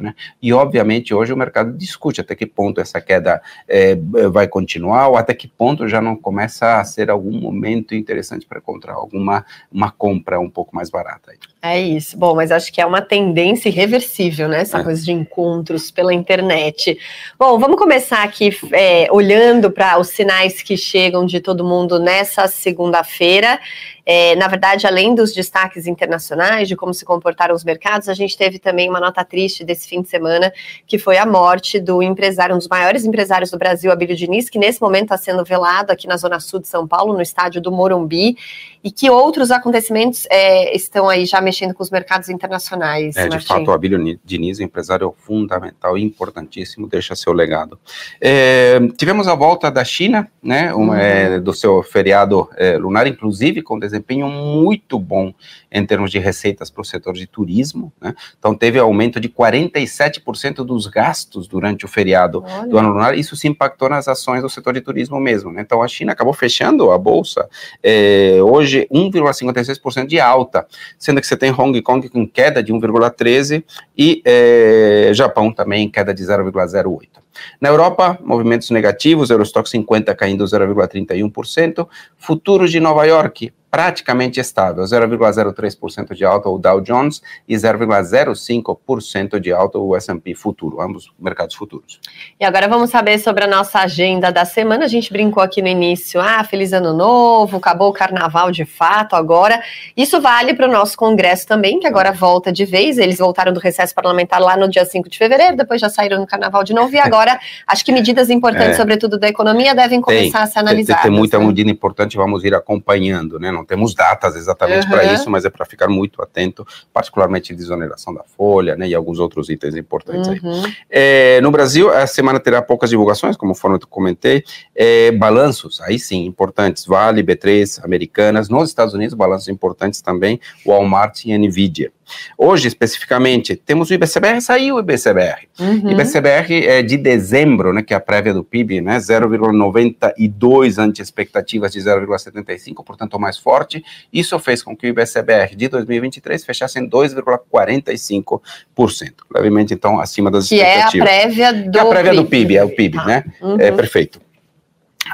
né? 0.00 0.14
E 0.40 0.52
obviamente 0.52 1.14
hoje 1.14 1.32
o 1.32 1.36
mercado 1.36 1.72
discute 1.76 2.20
até 2.20 2.34
que 2.34 2.46
ponto 2.46 2.80
essa 2.80 3.00
queda 3.00 3.42
é, 3.68 3.96
vai 4.30 4.46
continuar 4.46 5.08
ou 5.08 5.16
até 5.16 5.34
que 5.34 5.48
ponto 5.48 5.88
já 5.88 6.00
não 6.00 6.16
começa 6.16 6.78
a 6.78 6.84
ser 6.84 7.10
algum 7.10 7.32
momento 7.38 7.94
interessante 7.94 8.46
para 8.46 8.58
encontrar 8.58 8.94
alguma 8.94 9.44
uma 9.70 9.90
compra 9.90 10.38
um 10.40 10.50
pouco 10.50 10.73
mais 10.74 10.90
barata. 10.90 11.30
Aí. 11.30 11.38
É 11.62 11.80
isso. 11.80 12.18
Bom, 12.18 12.34
mas 12.34 12.50
acho 12.50 12.72
que 12.72 12.80
é 12.80 12.86
uma 12.86 13.00
tendência 13.00 13.68
irreversível, 13.68 14.48
né? 14.48 14.60
Essa 14.60 14.80
é. 14.80 14.84
coisa 14.84 15.02
de 15.02 15.12
encontros 15.12 15.90
pela 15.90 16.12
internet. 16.12 16.98
Bom, 17.38 17.58
vamos 17.58 17.78
começar 17.78 18.22
aqui 18.22 18.50
é, 18.72 19.06
olhando 19.10 19.70
para 19.70 19.98
os 19.98 20.08
sinais 20.08 20.62
que 20.62 20.76
chegam 20.76 21.24
de 21.24 21.40
todo 21.40 21.64
mundo 21.64 21.98
nessa 21.98 22.46
segunda-feira. 22.48 23.58
É, 24.06 24.36
na 24.36 24.48
verdade, 24.48 24.86
além 24.86 25.14
dos 25.14 25.32
destaques 25.32 25.86
internacionais, 25.86 26.68
de 26.68 26.76
como 26.76 26.92
se 26.92 27.04
comportaram 27.04 27.54
os 27.54 27.64
mercados, 27.64 28.08
a 28.08 28.14
gente 28.14 28.36
teve 28.36 28.58
também 28.58 28.88
uma 28.88 29.00
nota 29.00 29.24
triste 29.24 29.64
desse 29.64 29.88
fim 29.88 30.02
de 30.02 30.08
semana, 30.08 30.52
que 30.86 30.98
foi 30.98 31.16
a 31.16 31.24
morte 31.24 31.80
do 31.80 32.02
empresário, 32.02 32.54
um 32.54 32.58
dos 32.58 32.68
maiores 32.68 33.04
empresários 33.04 33.50
do 33.50 33.58
Brasil, 33.58 33.90
Abílio 33.90 34.16
Diniz, 34.16 34.50
que 34.50 34.58
nesse 34.58 34.80
momento 34.80 35.04
está 35.04 35.16
sendo 35.16 35.44
velado 35.44 35.90
aqui 35.90 36.06
na 36.06 36.16
Zona 36.16 36.38
Sul 36.40 36.60
de 36.60 36.68
São 36.68 36.86
Paulo, 36.86 37.14
no 37.14 37.22
estádio 37.22 37.60
do 37.60 37.72
Morumbi, 37.72 38.36
e 38.82 38.90
que 38.90 39.08
outros 39.08 39.50
acontecimentos 39.50 40.26
é, 40.30 40.76
estão 40.76 41.08
aí 41.08 41.24
já 41.24 41.40
mexendo 41.40 41.72
com 41.72 41.82
os 41.82 41.90
mercados 41.90 42.28
internacionais. 42.28 43.16
É, 43.16 43.28
de 43.28 43.40
fato, 43.40 43.70
o 43.70 43.72
Abílio 43.72 44.18
Diniz, 44.22 44.60
empresário 44.60 45.14
fundamental 45.16 45.96
e 45.96 46.02
importantíssimo, 46.02 46.86
deixa 46.86 47.16
seu 47.16 47.32
legado. 47.32 47.78
É, 48.20 48.78
tivemos 48.98 49.26
a 49.26 49.34
volta 49.34 49.70
da 49.70 49.82
China, 49.82 50.28
né, 50.42 50.74
uma, 50.74 51.00
é, 51.00 51.36
uhum. 51.36 51.42
do 51.42 51.54
seu 51.54 51.82
feriado 51.82 52.48
é, 52.56 52.76
lunar, 52.76 53.06
inclusive 53.06 53.62
com 53.62 53.78
desempenho 53.94 54.28
muito 54.28 54.98
bom 54.98 55.32
em 55.70 55.86
termos 55.86 56.10
de 56.10 56.18
receitas 56.18 56.70
para 56.70 56.82
o 56.82 56.84
setor 56.84 57.14
de 57.14 57.26
turismo. 57.26 57.92
Né? 58.00 58.14
Então, 58.38 58.54
teve 58.54 58.78
aumento 58.78 59.20
de 59.20 59.28
47% 59.28 60.64
dos 60.64 60.86
gastos 60.86 61.46
durante 61.46 61.84
o 61.84 61.88
feriado 61.88 62.44
Olha. 62.44 62.68
do 62.68 62.78
ano 62.78 62.90
lunar. 62.90 63.16
Isso 63.16 63.36
se 63.36 63.46
impactou 63.46 63.88
nas 63.88 64.08
ações 64.08 64.42
do 64.42 64.48
setor 64.48 64.74
de 64.74 64.80
turismo 64.80 65.20
mesmo. 65.20 65.52
Né? 65.52 65.62
Então, 65.62 65.82
a 65.82 65.88
China 65.88 66.12
acabou 66.12 66.32
fechando 66.32 66.90
a 66.90 66.98
bolsa 66.98 67.48
é, 67.82 68.38
hoje 68.42 68.86
1,56% 68.92 70.06
de 70.06 70.20
alta, 70.20 70.66
sendo 70.98 71.20
que 71.20 71.26
você 71.26 71.36
tem 71.36 71.50
Hong 71.50 71.80
Kong 71.82 72.08
com 72.08 72.26
queda 72.26 72.62
de 72.62 72.72
1,13% 72.72 73.64
e 73.96 74.22
é, 74.24 75.10
Japão 75.14 75.52
também 75.52 75.84
em 75.84 75.90
queda 75.90 76.12
de 76.12 76.22
0,08%. 76.22 77.24
Na 77.60 77.68
Europa, 77.68 78.18
movimentos 78.22 78.70
negativos, 78.70 79.30
Eurostock 79.30 79.68
50 79.68 80.14
caindo 80.14 80.44
0,31%, 80.44 81.88
futuros 82.16 82.70
de 82.70 82.78
Nova 82.78 83.04
York 83.04 83.52
praticamente 83.74 84.38
estável, 84.38 84.84
0,03% 84.84 86.14
de 86.14 86.24
alta 86.24 86.48
o 86.48 86.56
Dow 86.58 86.80
Jones 86.80 87.20
e 87.48 87.56
0,05% 87.56 89.40
de 89.40 89.52
alta 89.52 89.80
o 89.80 89.96
S&P 89.96 90.32
futuro, 90.32 90.80
ambos 90.80 91.12
mercados 91.18 91.56
futuros. 91.56 91.98
E 92.38 92.44
agora 92.44 92.68
vamos 92.68 92.90
saber 92.90 93.18
sobre 93.18 93.42
a 93.42 93.46
nossa 93.48 93.80
agenda 93.80 94.30
da 94.30 94.44
semana. 94.44 94.84
A 94.84 94.88
gente 94.88 95.12
brincou 95.12 95.42
aqui 95.42 95.60
no 95.60 95.66
início, 95.66 96.20
ah, 96.20 96.44
feliz 96.44 96.72
ano 96.72 96.94
novo, 96.94 97.56
acabou 97.56 97.88
o 97.88 97.92
carnaval 97.92 98.52
de 98.52 98.64
fato 98.64 99.16
agora. 99.16 99.60
Isso 99.96 100.20
vale 100.20 100.54
para 100.54 100.68
o 100.68 100.72
nosso 100.72 100.96
congresso 100.96 101.44
também, 101.44 101.80
que 101.80 101.86
agora 101.88 102.12
volta 102.12 102.52
de 102.52 102.64
vez. 102.64 102.96
Eles 102.96 103.18
voltaram 103.18 103.52
do 103.52 103.58
recesso 103.58 103.92
parlamentar 103.92 104.40
lá 104.40 104.56
no 104.56 104.68
dia 104.68 104.84
5 104.84 105.08
de 105.08 105.18
fevereiro, 105.18 105.56
depois 105.56 105.80
já 105.80 105.88
saíram 105.88 106.20
no 106.20 106.28
carnaval 106.28 106.62
de 106.62 106.72
novo 106.72 106.94
e 106.94 107.00
agora 107.00 107.40
acho 107.66 107.84
que 107.84 107.90
medidas 107.90 108.30
importantes, 108.30 108.74
é. 108.74 108.76
sobretudo 108.76 109.18
da 109.18 109.28
economia, 109.28 109.74
devem 109.74 110.00
começar 110.00 110.38
tem, 110.38 110.42
a 110.42 110.46
ser 110.46 110.58
analisadas. 110.60 111.02
Tem, 111.02 111.10
tem 111.10 111.18
muita 111.18 111.40
né? 111.40 111.46
medida 111.46 111.68
importante, 111.68 112.16
vamos 112.16 112.44
ir 112.44 112.54
acompanhando, 112.54 113.40
né? 113.40 113.50
Não 113.50 113.63
não 113.64 113.66
temos 113.66 113.94
datas 113.94 114.36
exatamente 114.36 114.84
uhum. 114.84 114.90
para 114.90 115.04
isso, 115.04 115.30
mas 115.30 115.44
é 115.44 115.50
para 115.50 115.64
ficar 115.64 115.88
muito 115.88 116.22
atento, 116.22 116.66
particularmente 116.92 117.52
de 117.52 117.58
desoneração 117.58 118.14
da 118.14 118.22
folha, 118.22 118.76
né, 118.76 118.86
e 118.86 118.94
alguns 118.94 119.18
outros 119.18 119.48
itens 119.48 119.74
importantes 119.74 120.28
uhum. 120.28 120.64
aí. 120.64 120.76
É, 120.90 121.40
no 121.40 121.50
Brasil, 121.50 121.90
a 121.90 122.06
semana 122.06 122.38
terá 122.38 122.60
poucas 122.60 122.90
divulgações, 122.90 123.36
como 123.36 123.54
eu 123.54 123.80
comentei, 123.88 124.44
é, 124.74 125.10
balanços, 125.12 125.80
aí 125.80 125.98
sim, 125.98 126.26
importantes, 126.26 126.84
Vale, 126.84 127.22
B3, 127.22 127.82
Americanas, 127.82 128.48
nos 128.48 128.68
Estados 128.68 128.92
Unidos, 128.92 129.14
balanços 129.14 129.48
importantes 129.48 130.02
também, 130.02 130.38
Walmart 130.66 131.24
e 131.24 131.36
Nvidia. 131.38 131.90
Hoje, 132.36 132.68
especificamente, 132.68 133.56
temos 133.56 133.88
o 133.90 133.94
IBCBR, 133.94 134.40
saiu 134.40 134.76
o 134.76 134.80
IBCBR. 134.80 135.48
Uhum. 135.58 135.90
IBCBR 135.92 136.66
é 136.66 136.82
de 136.82 136.96
dezembro, 136.96 137.72
né, 137.72 137.82
que 137.82 137.94
é 137.94 137.96
a 137.96 138.00
prévia 138.00 138.34
do 138.34 138.44
PIB, 138.44 138.80
né, 138.80 138.98
0,92 138.98 140.78
ante 140.78 141.02
expectativas 141.02 141.72
de 141.72 141.80
0,75, 141.80 142.84
portanto, 142.84 143.18
mais 143.18 143.36
forte. 143.38 143.82
Isso 144.12 144.38
fez 144.38 144.62
com 144.62 144.76
que 144.76 144.86
o 144.86 144.88
IBCBR 144.88 145.56
de 145.56 145.68
2023 145.68 146.44
fechasse 146.44 146.78
em 146.78 146.88
2,45%, 146.88 149.12
levemente, 149.34 149.74
então, 149.74 149.98
acima 149.98 150.30
das 150.30 150.48
que 150.48 150.54
expectativas. 150.56 150.92
Que 150.92 150.98
é 150.98 151.00
a 151.00 151.04
prévia 151.04 151.52
do 151.52 151.70
que 151.70 151.78
é 151.78 151.80
a 151.80 151.86
prévia 151.86 152.12
PIB. 152.12 152.22
do 152.22 152.28
PIB, 152.28 152.56
é 152.56 152.64
o 152.64 152.70
PIB, 152.70 152.98
ah. 152.98 153.04
né? 153.04 153.24
Uhum. 153.40 153.60
É 153.60 153.72
perfeito. 153.72 154.20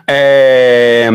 É, 0.07 1.09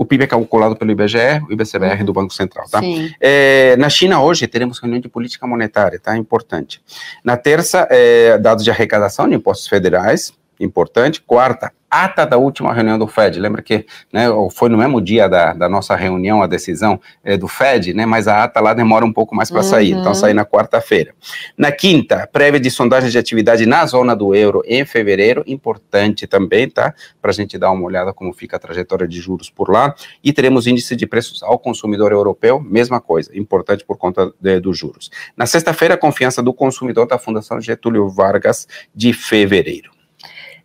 o 0.00 0.04
PIB 0.06 0.24
é 0.24 0.26
calculado 0.26 0.74
pelo 0.76 0.90
IBGE, 0.90 1.42
o 1.46 1.52
IBCBR 1.52 1.98
uhum. 1.98 2.04
do 2.06 2.12
Banco 2.14 2.32
Central, 2.32 2.64
tá? 2.70 2.80
É, 3.20 3.76
na 3.76 3.90
China 3.90 4.22
hoje 4.22 4.46
teremos 4.46 4.78
reunião 4.78 4.98
de 4.98 5.10
política 5.10 5.46
monetária, 5.46 6.00
tá? 6.00 6.16
Importante. 6.16 6.80
Na 7.22 7.36
terça, 7.36 7.86
é, 7.90 8.38
dados 8.38 8.64
de 8.64 8.70
arrecadação 8.70 9.28
de 9.28 9.34
impostos 9.34 9.68
federais, 9.68 10.32
importante. 10.60 11.20
Quarta, 11.20 11.72
ata 11.90 12.24
da 12.24 12.38
última 12.38 12.72
reunião 12.72 12.98
do 12.98 13.08
Fed. 13.08 13.40
Lembra 13.40 13.60
que 13.60 13.84
né, 14.12 14.26
foi 14.52 14.68
no 14.68 14.78
mesmo 14.78 15.00
dia 15.00 15.28
da, 15.28 15.52
da 15.52 15.68
nossa 15.68 15.96
reunião 15.96 16.40
a 16.40 16.46
decisão 16.46 17.00
é, 17.24 17.36
do 17.36 17.48
Fed, 17.48 17.92
né, 17.92 18.06
mas 18.06 18.28
a 18.28 18.44
ata 18.44 18.60
lá 18.60 18.72
demora 18.72 19.04
um 19.04 19.12
pouco 19.12 19.34
mais 19.34 19.50
para 19.50 19.58
uhum. 19.58 19.68
sair, 19.68 19.90
então 19.90 20.14
sair 20.14 20.34
na 20.34 20.44
quarta-feira. 20.44 21.12
Na 21.58 21.72
quinta, 21.72 22.28
prévia 22.32 22.60
de 22.60 22.70
sondagem 22.70 23.10
de 23.10 23.18
atividade 23.18 23.66
na 23.66 23.84
zona 23.86 24.14
do 24.14 24.34
euro 24.34 24.62
em 24.64 24.84
fevereiro, 24.84 25.42
importante 25.46 26.26
também, 26.26 26.70
tá? 26.70 26.94
Para 27.20 27.32
a 27.32 27.34
gente 27.34 27.58
dar 27.58 27.72
uma 27.72 27.84
olhada 27.84 28.12
como 28.12 28.32
fica 28.32 28.56
a 28.56 28.60
trajetória 28.60 29.08
de 29.08 29.20
juros 29.20 29.50
por 29.50 29.68
lá. 29.68 29.94
E 30.22 30.32
teremos 30.32 30.66
índice 30.66 30.94
de 30.94 31.06
preços 31.06 31.42
ao 31.42 31.58
consumidor 31.58 32.12
europeu, 32.12 32.60
mesma 32.60 33.00
coisa, 33.00 33.36
importante 33.36 33.84
por 33.84 33.96
conta 33.96 34.32
de, 34.40 34.60
dos 34.60 34.78
juros. 34.78 35.10
Na 35.36 35.46
sexta-feira, 35.46 35.94
a 35.94 35.98
confiança 35.98 36.42
do 36.42 36.54
consumidor 36.54 37.06
da 37.06 37.18
Fundação 37.18 37.60
Getúlio 37.60 38.08
Vargas 38.08 38.68
de 38.94 39.12
fevereiro. 39.12 39.99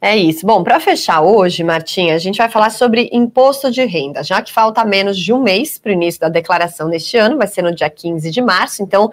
É 0.06 0.16
isso. 0.16 0.46
Bom, 0.46 0.64
para 0.64 0.80
fechar 0.80 1.22
hoje, 1.22 1.64
Martinha, 1.64 2.14
a 2.14 2.20
gente 2.20 2.38
vai 2.38 2.48
falar 2.48 2.70
sobre 2.70 3.10
imposto 3.12 3.72
de 3.72 3.84
renda, 3.86 4.22
já 4.22 4.40
que 4.40 4.54
falta 4.54 4.86
menos 4.86 5.18
de 5.18 5.34
um 5.34 5.42
mês 5.42 5.80
para 5.80 5.90
o 5.90 5.94
início 5.94 6.22
da 6.22 6.30
declaração 6.30 6.88
neste 6.88 7.18
ano, 7.18 7.40
vai 7.40 7.48
ser 7.48 7.64
no 7.64 7.74
dia 7.74 7.90
15 7.90 8.30
de 8.30 8.40
março, 8.40 8.84
então 8.84 9.12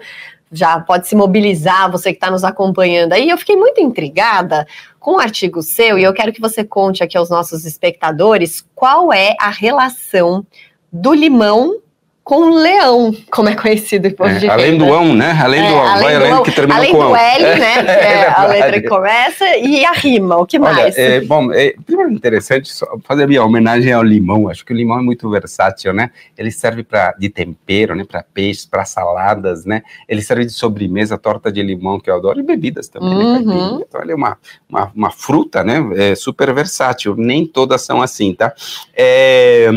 já 0.51 0.79
pode 0.79 1.07
se 1.07 1.15
mobilizar, 1.15 1.91
você 1.91 2.11
que 2.11 2.17
está 2.17 2.29
nos 2.29 2.43
acompanhando 2.43 3.13
aí. 3.13 3.27
Eu 3.27 3.39
fiquei 3.39 3.55
muito 3.55 3.81
intrigada 3.81 4.67
com 4.99 5.13
um 5.13 5.19
artigo 5.19 5.63
seu 5.63 5.97
e 5.97 6.03
eu 6.03 6.13
quero 6.13 6.31
que 6.31 6.39
você 6.39 6.63
conte 6.63 7.03
aqui 7.03 7.17
aos 7.17 7.27
nossos 7.27 7.65
espectadores 7.65 8.63
qual 8.75 9.11
é 9.11 9.35
a 9.39 9.49
relação 9.49 10.45
do 10.91 11.11
limão 11.11 11.81
com 12.23 12.49
leão, 12.49 13.13
como 13.29 13.49
é 13.49 13.55
conhecido 13.55 14.03
depois 14.03 14.37
é, 14.37 14.39
de 14.39 14.49
Além 14.49 14.77
do 14.77 14.93
ão, 14.93 15.13
né? 15.13 15.37
Além 15.43 15.61
é, 15.61 15.69
do 15.69 15.75
ão, 15.75 15.99
vai 15.99 16.15
além 16.15 16.35
do 16.35 16.43
que 16.43 16.51
termina 16.53 16.79
além 16.79 16.91
com 16.93 16.99
do 16.99 17.15
L, 17.15 17.43
né? 17.59 17.83
Que 17.83 17.89
é, 17.89 18.13
é 18.13 18.29
a 18.29 18.45
letra 18.47 18.81
que 18.81 18.87
começa, 18.87 19.57
e 19.57 19.83
a 19.83 19.91
rima, 19.91 20.37
o 20.37 20.45
que 20.45 20.57
Olha, 20.57 20.73
mais? 20.73 20.97
É, 20.97 21.19
bom, 21.19 21.51
é, 21.51 21.75
primeiro 21.85 22.11
interessante 22.13 22.71
fazer 23.03 23.23
a 23.23 23.27
minha 23.27 23.43
homenagem 23.43 23.91
ao 23.91 24.01
limão. 24.01 24.47
Acho 24.47 24.65
que 24.65 24.71
o 24.71 24.75
limão 24.75 24.99
é 24.99 25.01
muito 25.01 25.29
versátil, 25.29 25.91
né? 25.91 26.11
Ele 26.37 26.49
serve 26.49 26.81
para 26.81 27.11
de 27.19 27.27
tempero, 27.27 27.93
né? 27.93 28.05
Para 28.05 28.23
peixes, 28.23 28.65
para 28.65 28.85
saladas, 28.85 29.65
né? 29.65 29.83
Ele 30.07 30.21
serve 30.21 30.45
de 30.45 30.53
sobremesa, 30.53 31.17
torta 31.17 31.51
de 31.51 31.61
limão, 31.61 31.99
que 31.99 32.09
eu 32.09 32.15
adoro, 32.15 32.39
e 32.39 32.43
bebidas 32.43 32.87
também, 32.87 33.17
né? 33.17 33.23
uhum. 33.39 33.77
né? 33.79 33.85
Então 33.87 34.01
ele 34.01 34.13
é 34.13 34.15
uma, 34.15 34.37
uma, 34.69 34.91
uma 34.95 35.11
fruta, 35.11 35.61
né? 35.61 35.83
É 35.97 36.15
super 36.15 36.53
versátil. 36.53 37.15
Nem 37.17 37.45
todas 37.45 37.81
são 37.81 38.01
assim, 38.01 38.33
tá? 38.33 38.53
É 38.95 39.69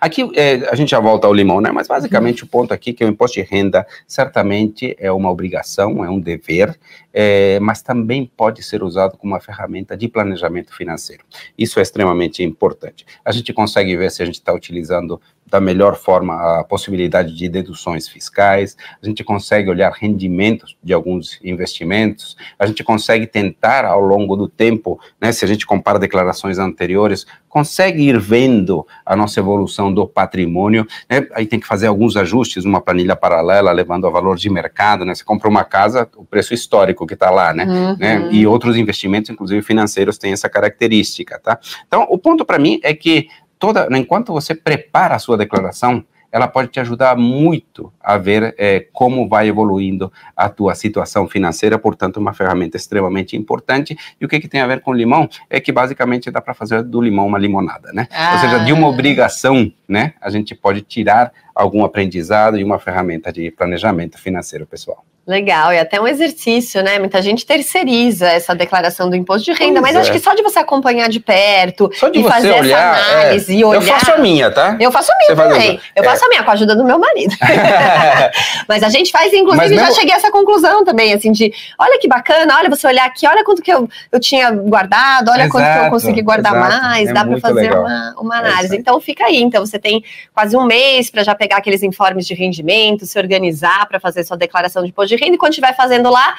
Aqui 0.00 0.30
é, 0.34 0.68
a 0.68 0.74
gente 0.74 0.90
já 0.90 1.00
volta 1.00 1.26
ao 1.26 1.32
limão, 1.32 1.60
né? 1.60 1.70
Mas 1.70 1.88
basicamente 1.88 2.44
o 2.44 2.46
ponto 2.46 2.72
aqui 2.72 2.90
é 2.90 2.92
que 2.92 3.04
o 3.04 3.08
imposto 3.08 3.40
de 3.40 3.46
renda 3.46 3.86
certamente 4.06 4.96
é 4.98 5.10
uma 5.10 5.30
obrigação, 5.30 6.04
é 6.04 6.10
um 6.10 6.20
dever, 6.20 6.78
é, 7.12 7.58
mas 7.60 7.82
também 7.82 8.30
pode 8.36 8.62
ser 8.62 8.82
usado 8.82 9.16
como 9.16 9.32
uma 9.32 9.40
ferramenta 9.40 9.96
de 9.96 10.08
planejamento 10.08 10.74
financeiro. 10.74 11.24
Isso 11.56 11.78
é 11.78 11.82
extremamente 11.82 12.42
importante. 12.42 13.06
A 13.24 13.32
gente 13.32 13.52
consegue 13.52 13.96
ver 13.96 14.10
se 14.10 14.22
a 14.22 14.26
gente 14.26 14.36
está 14.36 14.52
utilizando 14.52 15.20
da 15.46 15.60
melhor 15.60 15.96
forma 15.96 16.60
a 16.60 16.64
possibilidade 16.64 17.34
de 17.34 17.48
deduções 17.48 18.08
fiscais, 18.08 18.76
a 19.02 19.06
gente 19.06 19.22
consegue 19.22 19.70
olhar 19.70 19.92
rendimentos 19.92 20.76
de 20.82 20.92
alguns 20.92 21.38
investimentos, 21.44 22.36
a 22.58 22.66
gente 22.66 22.82
consegue 22.82 23.26
tentar 23.26 23.84
ao 23.84 24.00
longo 24.00 24.36
do 24.36 24.48
tempo, 24.48 24.98
né, 25.20 25.32
se 25.32 25.44
a 25.44 25.48
gente 25.48 25.66
compara 25.66 25.98
declarações 25.98 26.58
anteriores, 26.58 27.26
consegue 27.48 28.02
ir 28.02 28.18
vendo 28.18 28.84
a 29.06 29.14
nossa 29.14 29.38
evolução 29.38 29.92
do 29.92 30.08
patrimônio, 30.08 30.86
né, 31.08 31.26
aí 31.32 31.46
tem 31.46 31.60
que 31.60 31.66
fazer 31.66 31.86
alguns 31.86 32.16
ajustes, 32.16 32.64
uma 32.64 32.80
planilha 32.80 33.14
paralela, 33.14 33.70
levando 33.70 34.06
a 34.06 34.10
valor 34.10 34.36
de 34.36 34.50
mercado, 34.50 35.04
né, 35.04 35.14
você 35.14 35.22
compra 35.22 35.48
uma 35.48 35.64
casa, 35.64 36.08
o 36.16 36.24
preço 36.24 36.52
histórico 36.52 37.06
que 37.06 37.14
está 37.14 37.30
lá, 37.30 37.52
né, 37.52 37.64
uhum. 37.64 37.96
né, 37.96 38.28
e 38.32 38.46
outros 38.46 38.76
investimentos, 38.76 39.30
inclusive 39.30 39.62
financeiros, 39.62 40.18
têm 40.18 40.32
essa 40.32 40.48
característica, 40.48 41.38
tá? 41.38 41.58
Então, 41.86 42.06
o 42.10 42.18
ponto 42.18 42.44
para 42.44 42.58
mim 42.58 42.80
é 42.82 42.92
que 42.92 43.28
toda, 43.64 43.88
enquanto 43.96 44.30
você 44.30 44.54
prepara 44.54 45.14
a 45.14 45.18
sua 45.18 45.38
declaração, 45.38 46.04
ela 46.30 46.46
pode 46.46 46.68
te 46.68 46.80
ajudar 46.80 47.16
muito 47.16 47.90
a 47.98 48.18
ver 48.18 48.54
é, 48.58 48.80
como 48.92 49.26
vai 49.26 49.48
evoluindo 49.48 50.12
a 50.36 50.50
tua 50.50 50.74
situação 50.74 51.26
financeira, 51.26 51.78
portanto, 51.78 52.18
uma 52.18 52.34
ferramenta 52.34 52.76
extremamente 52.76 53.36
importante. 53.38 53.96
E 54.20 54.24
o 54.24 54.28
que, 54.28 54.38
que 54.38 54.48
tem 54.48 54.60
a 54.60 54.66
ver 54.66 54.82
com 54.82 54.92
limão? 54.92 55.26
É 55.48 55.60
que 55.60 55.72
basicamente 55.72 56.30
dá 56.30 56.42
para 56.42 56.52
fazer 56.52 56.82
do 56.82 57.00
limão 57.00 57.26
uma 57.26 57.38
limonada, 57.38 57.90
né? 57.92 58.06
Ah. 58.10 58.32
Ou 58.34 58.38
seja, 58.40 58.64
de 58.64 58.72
uma 58.72 58.86
obrigação, 58.86 59.72
né, 59.88 60.12
a 60.20 60.28
gente 60.28 60.54
pode 60.54 60.82
tirar 60.82 61.32
algum 61.54 61.84
aprendizado 61.84 62.58
e 62.58 62.64
uma 62.64 62.78
ferramenta 62.78 63.32
de 63.32 63.50
planejamento 63.50 64.18
financeiro 64.18 64.66
pessoal. 64.66 65.04
Legal, 65.26 65.72
e 65.72 65.78
até 65.78 65.98
um 65.98 66.06
exercício, 66.06 66.82
né? 66.82 66.98
Muita 66.98 67.22
gente 67.22 67.46
terceiriza 67.46 68.28
essa 68.28 68.54
declaração 68.54 69.08
do 69.08 69.16
imposto 69.16 69.50
de 69.50 69.58
renda, 69.58 69.80
pois 69.80 69.94
mas 69.94 69.96
é. 69.96 70.00
acho 70.00 70.12
que 70.12 70.18
só 70.18 70.34
de 70.34 70.42
você 70.42 70.58
acompanhar 70.58 71.08
de 71.08 71.18
perto 71.18 71.90
e 72.12 72.22
fazer 72.22 72.52
olhar, 72.52 72.94
essa 72.94 73.10
análise 73.12 73.54
é. 73.54 73.56
e 73.56 73.64
olhar. 73.64 73.80
Eu 73.80 73.86
faço 73.86 74.12
a 74.12 74.18
minha, 74.18 74.50
tá? 74.50 74.76
Eu 74.78 74.92
faço 74.92 75.10
a 75.12 75.16
minha 75.16 75.34
você 75.34 75.48
também. 75.48 75.80
Eu 75.96 76.02
é. 76.02 76.06
faço 76.06 76.26
a 76.26 76.28
minha 76.28 76.42
com 76.42 76.50
a 76.50 76.52
ajuda 76.52 76.76
do 76.76 76.84
meu 76.84 76.98
marido. 76.98 77.34
mas 78.68 78.82
a 78.82 78.90
gente 78.90 79.10
faz, 79.10 79.32
inclusive, 79.32 79.74
já 79.76 79.92
cheguei 79.92 80.12
a 80.12 80.16
essa 80.16 80.30
conclusão 80.30 80.84
também, 80.84 81.14
assim, 81.14 81.32
de 81.32 81.50
olha 81.78 81.98
que 81.98 82.06
bacana, 82.06 82.58
olha 82.58 82.68
você 82.68 82.86
olhar 82.86 83.06
aqui, 83.06 83.26
olha 83.26 83.42
quanto 83.42 83.62
que 83.62 83.72
eu, 83.72 83.88
eu 84.12 84.20
tinha 84.20 84.50
guardado, 84.50 85.30
olha 85.30 85.44
exato, 85.44 85.52
quanto 85.52 85.72
que 85.72 85.86
eu 85.86 85.90
consegui 85.90 86.20
guardar 86.20 86.54
exato. 86.54 86.72
mais, 86.74 87.08
é 87.08 87.12
dá 87.14 87.24
para 87.24 87.40
fazer 87.40 87.72
uma, 87.72 88.14
uma 88.18 88.36
é 88.36 88.38
análise. 88.40 88.76
então 88.76 89.00
fica 89.00 89.24
aí. 89.24 89.40
Então 89.40 89.64
você 89.64 89.78
tem 89.78 90.04
quase 90.34 90.54
um 90.54 90.64
mês 90.64 91.10
para 91.10 91.22
já 91.22 91.34
pegar 91.34 91.56
aqueles 91.56 91.82
informes 91.82 92.26
de 92.26 92.34
rendimento, 92.34 93.06
se 93.06 93.18
organizar 93.18 93.86
para 93.88 93.98
fazer 93.98 94.22
sua 94.22 94.36
declaração 94.36 94.82
de 94.82 94.90
imposto 94.90 95.08
de 95.08 95.13
renda, 95.16 95.34
e 95.34 95.38
quando 95.38 95.52
estiver 95.52 95.74
fazendo 95.74 96.10
lá, 96.10 96.34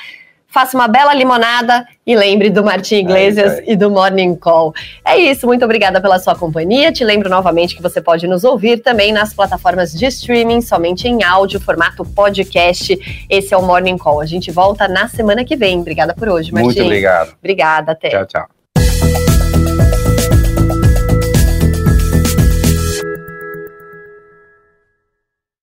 faça 0.56 0.78
uma 0.78 0.88
bela 0.88 1.14
limonada 1.14 1.86
e 2.08 2.16
lembre 2.16 2.50
do 2.50 2.64
Martim 2.64 2.96
Iglesias 2.96 3.62
e 3.68 3.76
do 3.76 3.92
Morning 3.92 4.38
Call. 4.38 4.74
É 5.04 5.18
isso, 5.18 5.46
muito 5.46 5.66
obrigada 5.66 6.00
pela 6.00 6.18
sua 6.18 6.34
companhia. 6.34 6.94
Te 6.94 7.04
lembro 7.04 7.30
novamente 7.30 7.76
que 7.76 7.82
você 7.82 8.02
pode 8.02 8.26
nos 8.26 8.46
ouvir 8.46 8.78
também 8.78 9.12
nas 9.12 9.34
plataformas 9.34 9.92
de 9.92 10.06
streaming, 10.06 10.62
somente 10.62 11.10
em 11.10 11.24
áudio, 11.24 11.60
formato 11.60 12.06
podcast. 12.06 12.98
Esse 13.30 13.54
é 13.54 13.58
o 13.58 13.62
Morning 13.62 13.98
Call. 13.98 14.22
A 14.22 14.26
gente 14.26 14.50
volta 14.50 14.88
na 14.88 15.10
semana 15.10 15.44
que 15.44 15.58
vem. 15.58 15.82
Obrigada 15.82 16.14
por 16.14 16.30
hoje, 16.30 16.54
Martim. 16.54 16.68
Muito 16.68 16.84
obrigado. 16.84 17.36
Obrigada, 17.38 17.92
até. 17.92 18.10
Tchau, 18.12 18.26
tchau. 18.26 18.55